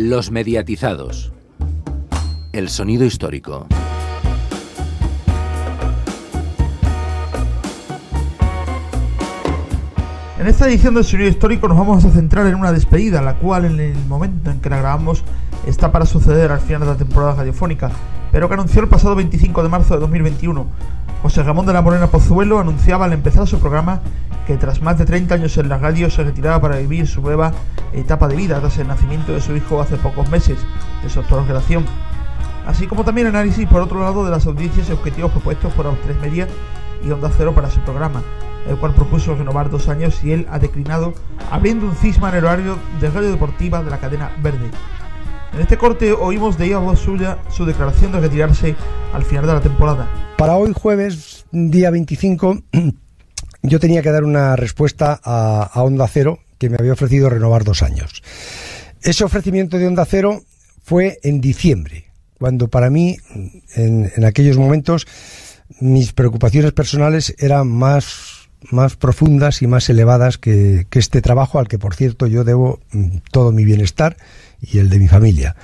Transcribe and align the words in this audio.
Los 0.00 0.30
mediatizados. 0.30 1.32
El 2.52 2.68
sonido 2.68 3.04
histórico. 3.04 3.66
En 10.38 10.46
esta 10.46 10.68
edición 10.68 10.94
del 10.94 11.02
Sonido 11.02 11.28
Histórico 11.28 11.66
nos 11.66 11.76
vamos 11.76 12.04
a 12.04 12.10
centrar 12.10 12.46
en 12.46 12.54
una 12.54 12.70
despedida, 12.70 13.20
la 13.22 13.38
cual 13.38 13.64
en 13.64 13.80
el 13.80 13.98
momento 14.06 14.52
en 14.52 14.60
que 14.60 14.70
la 14.70 14.76
grabamos 14.76 15.24
está 15.66 15.90
para 15.90 16.06
suceder 16.06 16.52
al 16.52 16.60
final 16.60 16.82
de 16.82 16.86
la 16.86 16.96
temporada 16.96 17.34
radiofónica, 17.34 17.90
pero 18.30 18.46
que 18.46 18.54
anunció 18.54 18.80
el 18.80 18.88
pasado 18.88 19.16
25 19.16 19.64
de 19.64 19.68
marzo 19.68 19.94
de 19.94 20.00
2021. 20.00 20.64
José 21.22 21.42
Ramón 21.42 21.66
de 21.66 21.72
la 21.72 21.82
Morena 21.82 22.06
Pozuelo 22.06 22.60
anunciaba 22.60 23.06
al 23.06 23.14
empezar 23.14 23.48
su 23.48 23.58
programa 23.58 24.02
que 24.48 24.56
tras 24.56 24.80
más 24.80 24.96
de 24.96 25.04
30 25.04 25.34
años 25.34 25.58
en 25.58 25.68
la 25.68 25.76
radio 25.76 26.08
se 26.08 26.24
retiraba 26.24 26.58
para 26.58 26.78
vivir 26.78 27.06
su 27.06 27.20
nueva 27.20 27.52
etapa 27.92 28.26
de 28.28 28.34
vida 28.34 28.58
tras 28.60 28.78
el 28.78 28.88
nacimiento 28.88 29.34
de 29.34 29.42
su 29.42 29.54
hijo 29.54 29.78
hace 29.78 29.96
pocos 29.98 30.30
meses 30.30 30.56
de 31.02 31.10
su 31.10 31.20
actual 31.20 31.46
relación. 31.46 31.84
Así 32.66 32.86
como 32.86 33.04
también 33.04 33.26
análisis 33.26 33.68
por 33.68 33.82
otro 33.82 34.00
lado 34.00 34.24
de 34.24 34.30
las 34.30 34.46
audiencias 34.46 34.88
y 34.88 34.92
objetivos 34.92 35.32
propuestos 35.32 35.70
por 35.74 35.86
Aus 35.86 35.98
3 36.02 36.16
Media 36.22 36.48
y 37.04 37.10
Onda 37.10 37.30
Cero 37.36 37.54
para 37.54 37.70
su 37.70 37.80
programa 37.80 38.22
el 38.66 38.76
cual 38.76 38.94
propuso 38.94 39.34
renovar 39.34 39.70
dos 39.70 39.88
años 39.88 40.22
y 40.24 40.32
él 40.32 40.46
ha 40.50 40.58
declinado, 40.58 41.14
abriendo 41.50 41.86
un 41.86 41.94
cisma 41.94 42.30
en 42.30 42.36
el 42.36 42.44
horario 42.44 42.78
de 43.00 43.10
radio 43.10 43.30
deportiva 43.30 43.82
de 43.82 43.90
la 43.90 43.98
cadena 43.98 44.30
Verde. 44.42 44.70
En 45.52 45.60
este 45.60 45.78
corte 45.78 46.12
oímos 46.12 46.58
de 46.58 46.74
voz 46.76 46.98
suya 46.98 47.38
su 47.50 47.64
declaración 47.64 48.12
de 48.12 48.20
retirarse 48.20 48.76
al 49.12 49.24
final 49.24 49.46
de 49.46 49.52
la 49.54 49.60
temporada. 49.60 50.06
Para 50.36 50.56
hoy 50.56 50.72
jueves, 50.74 51.46
día 51.50 51.90
25, 51.90 52.62
yo 53.68 53.80
tenía 53.80 54.02
que 54.02 54.10
dar 54.10 54.24
una 54.24 54.56
respuesta 54.56 55.20
a, 55.22 55.82
Onda 55.82 56.08
Cero 56.08 56.40
que 56.58 56.70
me 56.70 56.76
había 56.78 56.92
ofrecido 56.92 57.30
renovar 57.30 57.64
dos 57.64 57.82
años. 57.82 58.22
Ese 59.02 59.24
ofrecimiento 59.24 59.78
de 59.78 59.86
Onda 59.86 60.04
Cero 60.04 60.42
fue 60.82 61.18
en 61.22 61.40
diciembre, 61.40 62.06
cuando 62.38 62.68
para 62.68 62.90
mí, 62.90 63.16
en, 63.74 64.10
en 64.14 64.24
aquellos 64.24 64.56
momentos, 64.56 65.06
mis 65.80 66.12
preocupaciones 66.12 66.72
personales 66.72 67.34
eran 67.38 67.68
más 67.68 68.38
más 68.70 68.96
profundas 68.96 69.62
y 69.62 69.66
más 69.66 69.88
elevadas 69.88 70.38
que, 70.38 70.86
este 70.92 71.22
trabajo 71.22 71.58
al 71.58 71.68
que, 71.68 71.78
por 71.78 71.94
cierto, 71.94 72.26
yo 72.26 72.44
debo 72.44 72.80
mm, 72.92 73.18
todo 73.30 73.52
mi 73.52 73.64
bienestar 73.64 74.16
y 74.60 74.78
el 74.78 74.88
de 74.88 74.98
mi 74.98 75.08
familia. 75.08 75.56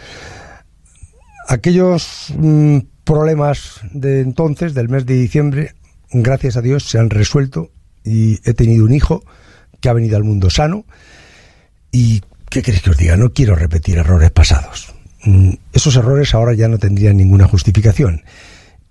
Aquellos 1.48 2.32
mm, 2.36 2.78
problemas 3.04 3.80
de 3.92 4.20
entonces, 4.20 4.74
del 4.74 4.88
mes 4.88 5.06
de 5.06 5.14
diciembre, 5.14 5.74
gracias 6.10 6.56
a 6.56 6.62
Dios, 6.62 6.84
se 6.88 6.98
han 6.98 7.10
resuelto 7.10 7.70
y 8.04 8.38
he 8.48 8.54
tenido 8.54 8.84
un 8.84 8.94
hijo 8.94 9.24
que 9.80 9.88
ha 9.88 9.92
venido 9.92 10.16
al 10.16 10.24
mundo 10.24 10.50
sano 10.50 10.84
y, 11.90 12.22
¿qué 12.50 12.62
queréis 12.62 12.82
que 12.82 12.90
os 12.90 12.96
diga? 12.96 13.16
No 13.16 13.32
quiero 13.32 13.54
repetir 13.54 13.98
errores 13.98 14.30
pasados. 14.30 14.92
Mm, 15.24 15.54
esos 15.72 15.96
errores 15.96 16.34
ahora 16.34 16.54
ya 16.54 16.68
no 16.68 16.78
tendrían 16.78 17.16
ninguna 17.16 17.46
justificación. 17.46 18.22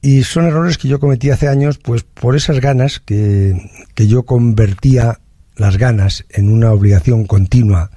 Y 0.02 0.23
son 0.23 0.45
errores 0.45 0.78
que 0.78 0.88
yo 0.88 1.00
cometí 1.00 1.30
hace 1.30 1.47
años, 1.47 1.78
pues 1.78 2.03
por 2.03 2.36
esas 2.36 2.59
ganas 2.59 3.00
que, 3.00 3.69
que 3.95 4.08
yo 4.08 4.23
convertía 4.23 5.19
las 5.56 5.78
ganas 5.78 6.25
en 6.30 6.50
una 6.50 6.72
obligación 6.72 7.25
continua 7.25 7.91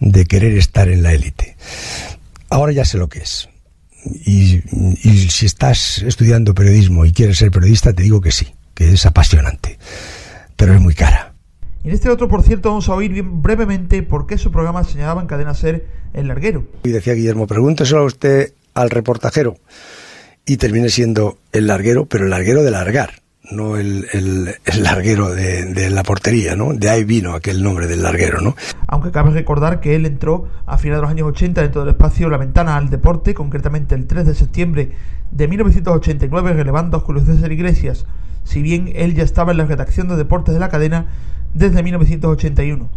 de 0.00 0.24
querer 0.24 0.56
estar 0.56 0.88
en 0.88 1.02
la 1.02 1.12
élite. 1.12 1.56
Ahora 2.48 2.72
ya 2.72 2.84
sé 2.84 2.98
lo 2.98 3.08
que 3.08 3.20
es. 3.20 3.48
Y, 4.24 4.62
y, 5.06 5.28
si 5.28 5.46
estás 5.46 6.02
estudiando 6.02 6.54
periodismo 6.54 7.04
y 7.04 7.12
quieres 7.12 7.36
ser 7.36 7.50
periodista, 7.50 7.92
te 7.92 8.02
digo 8.02 8.20
que 8.20 8.32
sí, 8.32 8.54
que 8.74 8.92
es 8.92 9.04
apasionante, 9.04 9.78
pero 10.56 10.74
es 10.74 10.80
muy 10.80 10.94
cara. 10.94 11.34
Y 11.82 11.88
en 11.88 11.94
este 11.94 12.10
otro, 12.10 12.28
por 12.28 12.42
cierto, 12.42 12.68
vamos 12.68 12.88
a 12.88 12.94
oír 12.94 13.12
bien 13.12 13.42
brevemente 13.42 14.02
por 14.02 14.26
qué 14.26 14.36
su 14.36 14.50
programa 14.50 14.84
señalaba 14.84 15.22
en 15.22 15.26
Cadena 15.26 15.54
Ser 15.54 15.86
el 16.12 16.28
larguero. 16.28 16.64
Y 16.82 16.90
decía 16.90 17.14
Guillermo, 17.14 17.46
pregúnteselo 17.46 18.02
a 18.02 18.04
usted 18.04 18.52
al 18.74 18.90
reportajero 18.90 19.56
y 20.44 20.56
termine 20.56 20.88
siendo 20.88 21.38
el 21.52 21.68
larguero, 21.68 22.06
pero 22.06 22.24
el 22.24 22.30
larguero 22.30 22.62
de 22.62 22.70
largar, 22.70 23.22
no 23.50 23.76
el, 23.76 24.06
el, 24.12 24.82
larguero 24.82 25.30
de, 25.30 25.90
la 25.90 26.02
portería, 26.02 26.56
¿no? 26.56 26.74
De 26.74 26.90
ahí 26.90 27.04
vino 27.04 27.34
aquel 27.34 27.62
nombre 27.62 27.86
del 27.86 28.02
larguero, 28.02 28.40
¿no? 28.40 28.56
Aunque 28.86 29.10
cabe 29.10 29.30
recordar 29.30 29.80
que 29.80 29.94
él 29.94 30.06
entró 30.06 30.48
a 30.66 30.76
finales 30.76 30.98
de 30.98 31.02
los 31.02 31.10
años 31.10 31.28
80 31.28 31.62
dentro 31.62 31.82
del 31.82 31.90
espacio 31.90 32.28
La 32.28 32.36
Ventana 32.36 32.76
al 32.76 32.90
Deporte, 32.90 33.32
concretamente 33.32 33.94
el 33.94 34.06
3 34.06 34.26
de 34.26 34.34
septiembre 34.34 34.92
de 35.30 35.48
1989, 35.48 36.52
relevando 36.52 36.96
a 36.96 37.00
Julio 37.00 37.24
César 37.24 37.52
Iglesias, 37.52 38.06
si 38.50 38.62
bien 38.62 38.90
él 38.96 39.14
ya 39.14 39.22
estaba 39.22 39.52
en 39.52 39.58
la 39.58 39.64
redacción 39.64 40.08
de 40.08 40.16
deportes 40.16 40.54
de 40.54 40.58
la 40.58 40.68
cadena 40.68 41.06
desde 41.54 41.84
1981. 41.84 42.88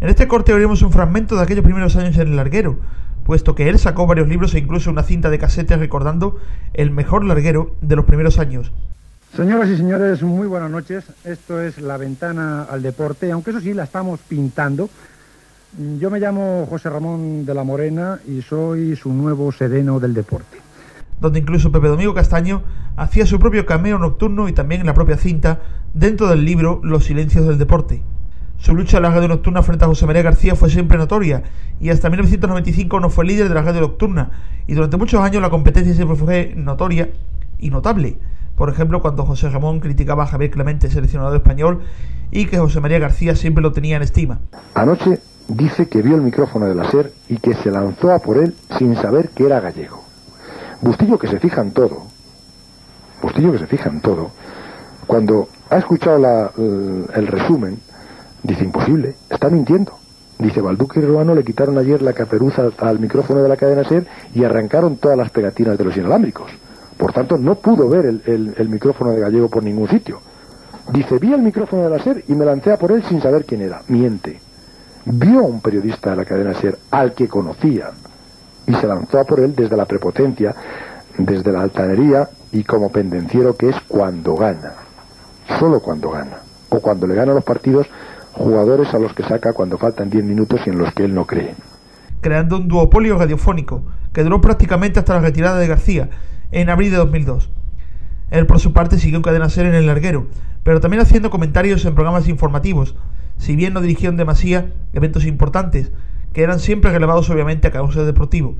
En 0.00 0.08
este 0.08 0.28
corte 0.28 0.54
veremos 0.54 0.80
un 0.80 0.92
fragmento 0.92 1.36
de 1.36 1.42
aquellos 1.42 1.62
primeros 1.62 1.94
años 1.96 2.16
en 2.16 2.28
el 2.28 2.36
larguero, 2.36 2.78
puesto 3.24 3.54
que 3.54 3.68
él 3.68 3.78
sacó 3.78 4.06
varios 4.06 4.28
libros 4.28 4.54
e 4.54 4.58
incluso 4.58 4.90
una 4.90 5.02
cinta 5.02 5.28
de 5.28 5.38
casetes 5.38 5.78
recordando 5.78 6.38
el 6.72 6.90
mejor 6.90 7.22
larguero 7.26 7.76
de 7.82 7.96
los 7.96 8.06
primeros 8.06 8.38
años. 8.38 8.72
Señoras 9.36 9.68
y 9.68 9.76
señores, 9.76 10.22
muy 10.22 10.46
buenas 10.46 10.70
noches. 10.70 11.04
Esto 11.24 11.60
es 11.60 11.76
La 11.78 11.98
Ventana 11.98 12.62
al 12.62 12.80
Deporte, 12.80 13.30
aunque 13.32 13.50
eso 13.50 13.60
sí, 13.60 13.74
la 13.74 13.84
estamos 13.84 14.20
pintando. 14.26 14.88
Yo 15.98 16.10
me 16.10 16.18
llamo 16.18 16.66
José 16.70 16.88
Ramón 16.88 17.44
de 17.44 17.52
la 17.52 17.62
Morena 17.62 18.20
y 18.26 18.40
soy 18.40 18.96
su 18.96 19.12
nuevo 19.12 19.52
sereno 19.52 20.00
del 20.00 20.14
deporte. 20.14 20.65
Donde 21.20 21.38
incluso 21.38 21.72
Pepe 21.72 21.88
Domingo 21.88 22.14
Castaño 22.14 22.62
hacía 22.96 23.26
su 23.26 23.38
propio 23.38 23.66
cameo 23.66 23.98
nocturno 23.98 24.48
y 24.48 24.52
también 24.52 24.80
en 24.82 24.86
la 24.86 24.94
propia 24.94 25.16
cinta 25.16 25.60
dentro 25.94 26.28
del 26.28 26.44
libro 26.44 26.80
Los 26.82 27.04
Silencios 27.04 27.46
del 27.46 27.58
Deporte. 27.58 28.02
Su 28.58 28.74
lucha 28.74 28.96
en 28.96 29.04
la 29.04 29.10
radio 29.10 29.28
nocturna 29.28 29.62
frente 29.62 29.84
a 29.84 29.88
José 29.88 30.06
María 30.06 30.22
García 30.22 30.54
fue 30.54 30.70
siempre 30.70 30.98
notoria 30.98 31.42
y 31.80 31.90
hasta 31.90 32.08
1995 32.08 33.00
no 33.00 33.10
fue 33.10 33.26
líder 33.26 33.48
de 33.48 33.54
la 33.54 33.62
radio 33.62 33.82
nocturna 33.82 34.30
y 34.66 34.74
durante 34.74 34.96
muchos 34.96 35.20
años 35.20 35.42
la 35.42 35.50
competencia 35.50 35.94
siempre 35.94 36.16
fue 36.16 36.54
notoria 36.56 37.10
y 37.58 37.70
notable. 37.70 38.18
Por 38.56 38.70
ejemplo, 38.70 39.02
cuando 39.02 39.26
José 39.26 39.50
Ramón 39.50 39.80
criticaba 39.80 40.24
a 40.24 40.26
Javier 40.26 40.50
Clemente, 40.50 40.90
seleccionador 40.90 41.36
español, 41.36 41.82
y 42.30 42.46
que 42.46 42.58
José 42.58 42.80
María 42.80 42.98
García 42.98 43.36
siempre 43.36 43.62
lo 43.62 43.72
tenía 43.72 43.96
en 43.96 44.02
estima. 44.02 44.40
Anoche 44.74 45.20
dice 45.48 45.88
que 45.88 46.02
vio 46.02 46.16
el 46.16 46.22
micrófono 46.22 46.66
de 46.66 46.74
la 46.74 46.90
SER 46.90 47.12
y 47.28 47.36
que 47.36 47.54
se 47.54 47.70
lanzó 47.70 48.12
a 48.12 48.18
por 48.18 48.38
él 48.38 48.54
sin 48.78 48.96
saber 48.96 49.28
que 49.28 49.44
era 49.44 49.60
gallego. 49.60 50.05
Bustillo 50.80 51.18
que 51.18 51.28
se 51.28 51.40
fija 51.40 51.60
en 51.60 51.72
todo, 51.72 52.02
Bustillo 53.22 53.52
que 53.52 53.58
se 53.58 53.66
fija 53.66 53.88
en 53.88 54.00
todo, 54.00 54.30
cuando 55.06 55.48
ha 55.70 55.78
escuchado 55.78 56.52
el 57.14 57.26
resumen, 57.26 57.80
Dice, 58.46 58.62
imposible, 58.62 59.16
está 59.28 59.50
mintiendo. 59.50 59.92
Dice, 60.38 60.60
Balduque 60.60 61.00
y 61.00 61.02
Ruano 61.04 61.34
le 61.34 61.42
quitaron 61.42 61.78
ayer 61.78 62.00
la 62.00 62.12
caperuza 62.12 62.70
al 62.78 63.00
micrófono 63.00 63.42
de 63.42 63.48
la 63.48 63.56
cadena 63.56 63.82
SER 63.82 64.06
y 64.34 64.44
arrancaron 64.44 64.98
todas 64.98 65.18
las 65.18 65.30
pegatinas 65.30 65.76
de 65.76 65.82
los 65.82 65.96
inalámbricos. 65.96 66.52
Por 66.96 67.12
tanto, 67.12 67.38
no 67.38 67.56
pudo 67.56 67.88
ver 67.88 68.06
el, 68.06 68.68
micrófono 68.68 69.10
de 69.10 69.20
Gallego 69.20 69.48
por 69.48 69.64
ningún 69.64 69.88
sitio. 69.88 70.20
Dice, 70.92 71.18
vi 71.18 71.32
el 71.32 71.42
micrófono 71.42 71.82
de 71.82 71.90
la 71.90 71.98
SER 71.98 72.22
y 72.28 72.34
me 72.34 72.44
lancé 72.44 72.70
a 72.70 72.78
por 72.78 72.92
él 72.92 73.02
sin 73.02 73.20
saber 73.20 73.44
quién 73.44 73.62
era. 73.62 73.82
Miente. 73.88 74.40
Vio 75.04 75.40
a 75.40 75.42
un 75.42 75.60
periodista 75.60 76.10
de 76.10 76.16
la 76.16 76.24
cadena 76.24 76.54
SER 76.54 76.78
al 76.92 77.14
que 77.14 77.26
conocía 77.26 77.90
y 78.66 78.74
se 78.74 78.86
lanzó 78.86 79.20
a 79.20 79.24
por 79.24 79.40
él 79.40 79.54
desde 79.54 79.76
la 79.76 79.84
prepotencia, 79.84 80.54
desde 81.18 81.52
la 81.52 81.62
altanería 81.62 82.28
y 82.52 82.64
como 82.64 82.90
pendenciero 82.90 83.56
que 83.56 83.68
es 83.68 83.76
cuando 83.88 84.34
gana. 84.36 84.74
Solo 85.58 85.80
cuando 85.80 86.10
gana. 86.10 86.38
O 86.68 86.80
cuando 86.80 87.06
le 87.06 87.14
gana 87.14 87.32
los 87.32 87.44
partidos 87.44 87.86
jugadores 88.32 88.92
a 88.92 88.98
los 88.98 89.14
que 89.14 89.22
saca 89.22 89.52
cuando 89.52 89.78
faltan 89.78 90.10
10 90.10 90.24
minutos 90.24 90.60
y 90.66 90.70
en 90.70 90.78
los 90.78 90.92
que 90.92 91.04
él 91.04 91.14
no 91.14 91.26
cree. 91.26 91.54
Creando 92.20 92.56
un 92.56 92.68
duopolio 92.68 93.18
radiofónico 93.18 93.82
que 94.12 94.24
duró 94.24 94.40
prácticamente 94.40 94.98
hasta 94.98 95.14
la 95.14 95.20
retirada 95.20 95.58
de 95.58 95.68
García 95.68 96.10
en 96.50 96.68
abril 96.68 96.90
de 96.90 96.96
2002. 96.96 97.50
Él 98.30 98.46
por 98.46 98.58
su 98.58 98.72
parte 98.72 98.98
siguió 98.98 99.18
en 99.18 99.22
cadena 99.22 99.48
en 99.56 99.74
el 99.74 99.86
larguero, 99.86 100.26
pero 100.64 100.80
también 100.80 101.02
haciendo 101.02 101.30
comentarios 101.30 101.84
en 101.84 101.94
programas 101.94 102.28
informativos, 102.28 102.96
si 103.38 103.54
bien 103.54 103.72
no 103.72 103.80
dirigió 103.80 104.10
en 104.10 104.16
demasía 104.16 104.72
eventos 104.92 105.24
importantes, 105.24 105.92
que 106.36 106.42
eran 106.42 106.60
siempre 106.60 106.92
relevados 106.92 107.30
obviamente 107.30 107.66
a 107.66 107.70
causa 107.70 108.04
deportivo. 108.04 108.56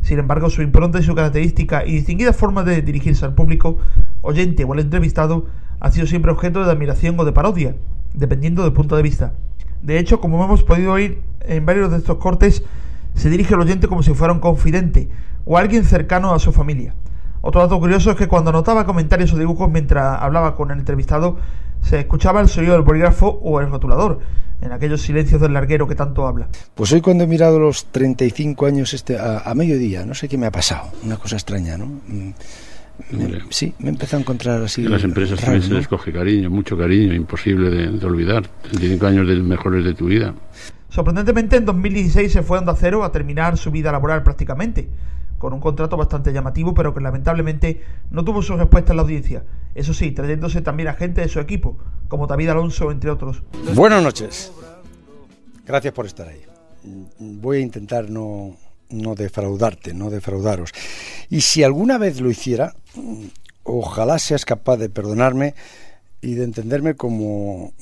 Sin 0.00 0.18
embargo, 0.18 0.50
su 0.50 0.60
impronta 0.60 0.98
y 0.98 1.04
su 1.04 1.14
característica 1.14 1.86
y 1.86 1.92
distinguida 1.92 2.32
forma 2.32 2.64
de 2.64 2.82
dirigirse 2.82 3.24
al 3.24 3.32
público, 3.32 3.78
oyente 4.22 4.64
o 4.64 4.72
al 4.72 4.80
entrevistado, 4.80 5.46
ha 5.78 5.92
sido 5.92 6.08
siempre 6.08 6.32
objeto 6.32 6.64
de 6.64 6.72
admiración 6.72 7.14
o 7.20 7.24
de 7.24 7.30
parodia, 7.30 7.76
dependiendo 8.12 8.64
del 8.64 8.72
punto 8.72 8.96
de 8.96 9.04
vista. 9.04 9.34
De 9.82 10.00
hecho, 10.00 10.20
como 10.20 10.44
hemos 10.44 10.64
podido 10.64 10.94
oír 10.94 11.22
en 11.42 11.64
varios 11.64 11.92
de 11.92 11.98
estos 11.98 12.16
cortes, 12.16 12.64
se 13.14 13.30
dirige 13.30 13.54
al 13.54 13.60
oyente 13.60 13.86
como 13.86 14.02
si 14.02 14.14
fuera 14.14 14.32
un 14.32 14.40
confidente 14.40 15.08
o 15.44 15.58
alguien 15.58 15.84
cercano 15.84 16.34
a 16.34 16.40
su 16.40 16.50
familia. 16.50 16.96
Otro 17.40 17.60
dato 17.60 17.78
curioso 17.78 18.10
es 18.10 18.16
que 18.16 18.26
cuando 18.26 18.50
anotaba 18.50 18.84
comentarios 18.84 19.32
o 19.32 19.38
dibujos 19.38 19.70
mientras 19.70 20.20
hablaba 20.20 20.56
con 20.56 20.72
el 20.72 20.80
entrevistado, 20.80 21.36
se 21.82 22.00
escuchaba 22.00 22.40
el 22.40 22.48
sonido 22.48 22.74
del 22.74 22.82
bolígrafo 22.82 23.28
o 23.28 23.60
el 23.60 23.70
rotulador, 23.70 24.20
en 24.60 24.72
aquellos 24.72 25.02
silencios 25.02 25.40
del 25.40 25.52
larguero 25.52 25.86
que 25.86 25.94
tanto 25.94 26.26
habla. 26.26 26.48
Pues 26.74 26.92
hoy 26.92 27.00
cuando 27.00 27.24
he 27.24 27.26
mirado 27.26 27.58
los 27.58 27.86
35 27.86 28.66
años 28.66 28.94
este, 28.94 29.18
a, 29.18 29.38
a 29.40 29.54
mediodía, 29.54 30.06
no 30.06 30.14
sé 30.14 30.28
qué 30.28 30.38
me 30.38 30.46
ha 30.46 30.52
pasado, 30.52 30.90
una 31.04 31.16
cosa 31.16 31.36
extraña, 31.36 31.76
¿no? 31.76 31.86
Mm, 31.86 32.30
sí, 33.50 33.74
me 33.78 33.90
empezó 33.90 34.16
a 34.16 34.20
encontrar 34.20 34.62
así. 34.62 34.84
En 34.84 34.90
las 34.90 35.04
empresas 35.04 35.40
también 35.40 35.62
se 35.62 35.74
les 35.74 35.88
coge 35.88 36.12
cariño, 36.12 36.50
mucho 36.50 36.76
cariño, 36.76 37.14
imposible 37.14 37.70
de, 37.70 38.06
olvidar. 38.06 38.46
35 38.62 39.06
años 39.06 39.28
de 39.28 39.36
mejores 39.36 39.84
de 39.84 39.94
tu 39.94 40.06
vida. 40.06 40.34
Sorprendentemente, 40.88 41.56
en 41.56 41.64
2016 41.64 42.32
se 42.32 42.42
fue 42.42 42.58
a 42.58 42.60
Onda 42.60 42.74
Cero 42.76 43.02
a 43.02 43.10
terminar 43.10 43.56
su 43.56 43.70
vida 43.70 43.90
laboral 43.92 44.22
prácticamente, 44.22 44.88
con 45.42 45.52
un 45.52 45.58
contrato 45.58 45.96
bastante 45.96 46.32
llamativo, 46.32 46.72
pero 46.72 46.94
que 46.94 47.00
lamentablemente 47.00 47.82
no 48.12 48.24
tuvo 48.24 48.42
su 48.42 48.56
respuesta 48.56 48.92
en 48.92 48.96
la 48.98 49.02
audiencia. 49.02 49.42
Eso 49.74 49.92
sí, 49.92 50.12
trayéndose 50.12 50.62
también 50.62 50.88
a 50.88 50.94
gente 50.94 51.20
de 51.20 51.26
su 51.26 51.40
equipo, 51.40 51.78
como 52.06 52.28
David 52.28 52.50
Alonso, 52.50 52.92
entre 52.92 53.10
otros. 53.10 53.42
Buenas 53.74 54.04
noches. 54.04 54.52
Gracias 55.66 55.92
por 55.92 56.06
estar 56.06 56.28
ahí. 56.28 56.42
Voy 57.18 57.56
a 57.56 57.60
intentar 57.60 58.08
no, 58.08 58.54
no 58.90 59.16
defraudarte, 59.16 59.92
no 59.94 60.10
defraudaros. 60.10 60.70
Y 61.28 61.40
si 61.40 61.64
alguna 61.64 61.98
vez 61.98 62.20
lo 62.20 62.30
hiciera, 62.30 62.76
ojalá 63.64 64.20
seas 64.20 64.44
capaz 64.44 64.76
de 64.76 64.90
perdonarme 64.90 65.56
y 66.20 66.34
de 66.34 66.44
entenderme 66.44 66.94
como 66.94 67.72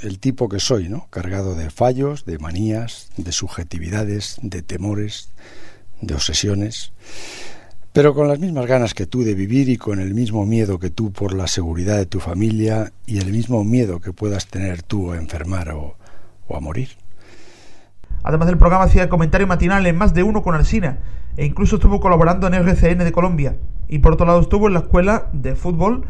el 0.00 0.18
tipo 0.18 0.48
que 0.48 0.60
soy, 0.60 0.88
¿no? 0.88 1.08
Cargado 1.10 1.54
de 1.54 1.68
fallos, 1.68 2.24
de 2.24 2.38
manías, 2.38 3.10
de 3.18 3.32
subjetividades, 3.32 4.38
de 4.40 4.62
temores, 4.62 5.28
de 6.00 6.14
obsesiones, 6.14 6.92
pero 7.92 8.14
con 8.14 8.28
las 8.28 8.38
mismas 8.38 8.66
ganas 8.66 8.94
que 8.94 9.06
tú 9.06 9.24
de 9.24 9.34
vivir 9.34 9.68
y 9.68 9.76
con 9.76 10.00
el 10.00 10.14
mismo 10.14 10.46
miedo 10.46 10.78
que 10.78 10.90
tú 10.90 11.12
por 11.12 11.34
la 11.34 11.46
seguridad 11.46 11.96
de 11.96 12.06
tu 12.06 12.20
familia 12.20 12.92
y 13.06 13.18
el 13.18 13.32
mismo 13.32 13.64
miedo 13.64 14.00
que 14.00 14.12
puedas 14.12 14.46
tener 14.46 14.82
tú 14.82 15.12
a 15.12 15.16
enfermar 15.16 15.70
o, 15.70 15.96
o 16.46 16.56
a 16.56 16.60
morir. 16.60 16.90
Además 18.22 18.48
del 18.48 18.58
programa 18.58 18.84
hacía 18.84 19.08
comentario 19.08 19.46
matinal 19.46 19.86
en 19.86 19.96
más 19.96 20.14
de 20.14 20.22
uno 20.22 20.42
con 20.42 20.54
Alsina 20.54 20.98
e 21.36 21.46
incluso 21.46 21.76
estuvo 21.76 22.00
colaborando 22.00 22.46
en 22.46 22.54
RCN 22.54 22.98
de 22.98 23.12
Colombia. 23.12 23.56
Y 23.88 23.98
por 23.98 24.12
otro 24.12 24.26
lado 24.26 24.40
estuvo 24.40 24.68
en 24.68 24.74
la 24.74 24.80
escuela 24.80 25.28
de 25.32 25.56
fútbol 25.56 26.04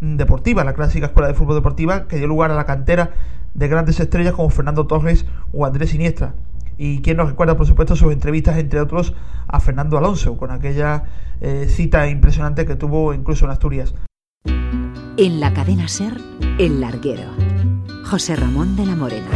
deportiva, 0.00 0.64
la 0.64 0.74
clásica 0.74 1.06
escuela 1.06 1.28
de 1.28 1.34
fútbol 1.34 1.56
deportiva 1.56 2.06
que 2.06 2.16
dio 2.16 2.26
lugar 2.26 2.50
a 2.50 2.54
la 2.54 2.66
cantera 2.66 3.10
de 3.54 3.68
grandes 3.68 3.98
estrellas 4.00 4.34
como 4.34 4.50
Fernando 4.50 4.86
Torres 4.86 5.24
o 5.52 5.64
Andrés 5.64 5.90
Siniestra. 5.90 6.34
Y 6.78 7.00
quien 7.00 7.16
nos 7.16 7.28
recuerda, 7.28 7.56
por 7.56 7.66
supuesto, 7.66 7.96
sus 7.96 8.12
entrevistas, 8.12 8.58
entre 8.58 8.80
otros, 8.80 9.14
a 9.48 9.60
Fernando 9.60 9.96
Alonso, 9.96 10.36
con 10.36 10.50
aquella 10.50 11.04
eh, 11.40 11.66
cita 11.68 12.08
impresionante 12.08 12.66
que 12.66 12.76
tuvo 12.76 13.14
incluso 13.14 13.44
en 13.44 13.50
Asturias. 13.50 13.94
En 14.44 15.40
la 15.40 15.54
cadena 15.54 15.88
Ser, 15.88 16.20
El 16.58 16.80
Larguero. 16.80 17.30
José 18.04 18.36
Ramón 18.36 18.76
de 18.76 18.86
la 18.86 18.94
Morena. 18.94 19.26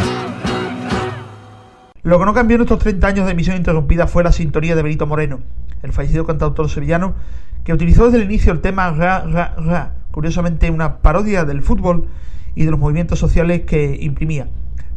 Lo 2.03 2.19
que 2.19 2.25
no 2.25 2.33
cambió 2.33 2.57
en 2.57 2.63
estos 2.63 2.79
30 2.79 3.07
años 3.07 3.27
de 3.27 3.33
emisión 3.33 3.57
interrumpida 3.57 4.07
fue 4.07 4.23
la 4.23 4.33
sintonía 4.33 4.77
de 4.77 4.83
Benito 4.83 5.07
Moreno, 5.07 5.41
el 5.83 5.93
fallecido 5.93 6.25
cantautor 6.25 6.71
sevillano, 6.71 7.15
que 7.65 7.73
utilizó 7.73 8.05
desde 8.05 8.19
el 8.19 8.25
inicio 8.25 8.53
el 8.53 8.61
tema 8.61 8.91
Ra, 8.93 9.25
Ra, 9.27 9.55
Ra, 9.59 9.95
curiosamente 10.11 10.71
una 10.71 10.99
parodia 10.99 11.45
del 11.45 11.63
fútbol 11.63 12.09
y 12.55 12.65
de 12.65 12.71
los 12.71 12.81
movimientos 12.81 13.19
sociales 13.19 13.63
que 13.63 13.99
imprimía, 14.01 14.49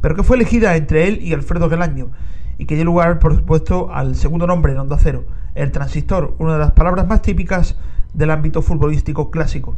pero 0.03 0.15
que 0.15 0.23
fue 0.23 0.35
elegida 0.35 0.75
entre 0.75 1.07
él 1.07 1.19
y 1.21 1.31
Alfredo 1.31 1.69
Gelaño, 1.69 2.11
y 2.57 2.65
que 2.65 2.75
dio 2.75 2.83
lugar, 2.83 3.19
por 3.19 3.37
supuesto, 3.37 3.89
al 3.89 4.17
segundo 4.17 4.45
nombre 4.45 4.73
en 4.73 4.79
Onda 4.79 4.97
Cero, 4.99 5.23
el 5.55 5.71
transistor, 5.71 6.35
una 6.39 6.53
de 6.53 6.59
las 6.59 6.73
palabras 6.73 7.07
más 7.07 7.21
típicas 7.21 7.77
del 8.13 8.31
ámbito 8.31 8.61
futbolístico 8.61 9.31
clásico. 9.31 9.77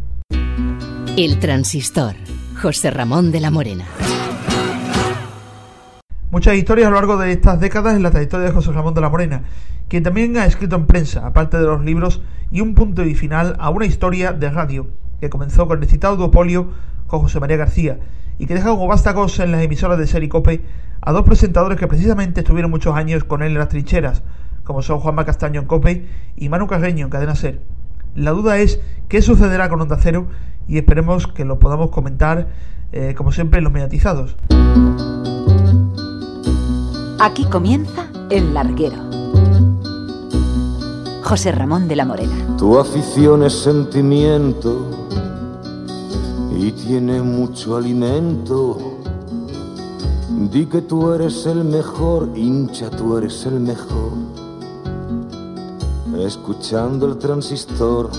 El 1.16 1.38
transistor, 1.38 2.16
José 2.60 2.90
Ramón 2.90 3.32
de 3.32 3.40
la 3.40 3.52
Morena. 3.52 3.86
Muchas 6.32 6.56
historias 6.56 6.88
a 6.88 6.90
lo 6.90 6.96
largo 6.96 7.18
de 7.18 7.32
estas 7.32 7.60
décadas 7.60 7.96
en 7.96 8.02
la 8.02 8.10
trayectoria 8.10 8.48
de 8.48 8.52
José 8.52 8.72
Ramón 8.72 8.96
de 8.96 9.02
la 9.02 9.10
Morena, 9.10 9.44
quien 9.90 10.02
también 10.02 10.38
ha 10.38 10.48
escrito 10.48 10.76
en 10.76 10.88
prensa, 10.88 11.28
aparte 11.28 11.58
de 11.58 11.68
los 11.68 11.86
libros, 11.86 12.24
y 12.50 12.62
un 12.62 12.74
punto 12.74 13.06
y 13.06 13.14
final 13.14 13.56
a 13.60 13.70
una 13.70 13.86
historia 13.86 14.34
de 14.34 14.50
radio, 14.50 14.90
que 15.20 15.30
comenzó 15.30 15.68
con 15.68 15.84
el 15.84 15.88
citado 15.88 16.16
duopolio 16.16 16.72
con 17.08 17.22
José 17.22 17.40
María 17.40 17.58
García, 17.58 18.00
y 18.38 18.46
que 18.46 18.56
deja 18.56 18.70
como 18.70 18.88
vástagos 18.88 19.40
en 19.40 19.52
las 19.52 19.62
emisoras 19.62 19.98
de 19.98 20.08
Sericope 20.08 20.64
a 21.02 21.12
dos 21.12 21.24
presentadores 21.24 21.80
que 21.80 21.88
precisamente 21.88 22.42
estuvieron 22.42 22.72
muchos 22.72 22.96
años 22.96 23.24
con 23.24 23.44
él 23.44 23.52
en 23.54 23.60
las 23.60 23.70
trincheras, 23.70 24.24
como 24.64 24.82
son 24.82 25.00
Juanma 25.00 25.26
Castaño 25.26 25.62
en 25.62 25.68
Cope 25.68 26.08
y 26.36 26.50
Manu 26.50 26.68
Carreño 26.68 27.06
en 27.06 27.12
Cadena 27.12 27.36
Ser. 27.36 27.62
La 28.16 28.32
duda 28.32 28.58
es 28.58 28.80
qué 29.08 29.22
sucederá 29.22 29.70
con 29.70 29.82
Onda 29.82 29.98
Cero 30.02 30.28
y 30.68 30.78
esperemos 30.78 31.28
que 31.28 31.46
lo 31.46 31.60
podamos 31.60 31.92
comentar, 31.92 32.48
eh, 32.92 33.14
como 33.16 33.32
siempre, 33.32 33.60
en 33.60 33.66
los 33.66 33.74
mediatizados. 33.74 34.36
Aquí 37.20 37.46
comienza 37.46 38.08
El 38.30 38.54
Larguero. 38.54 38.98
José 41.24 41.52
Ramón 41.52 41.88
de 41.88 41.96
la 41.96 42.06
Morena. 42.06 42.36
Tu 42.58 42.80
afición 42.80 43.44
es 43.44 43.54
sentimiento 43.54 45.05
y 46.76 46.88
tiene 46.88 47.22
mucho 47.22 47.76
alimento. 47.76 48.78
Di 50.52 50.66
que 50.66 50.82
tú 50.82 51.12
eres 51.12 51.46
el 51.46 51.64
mejor, 51.64 52.30
hincha, 52.36 52.90
tú 52.90 53.18
eres 53.18 53.46
el 53.46 53.60
mejor. 53.60 54.12
Escuchando 56.18 57.08
el 57.08 57.18
transistor 57.18 58.10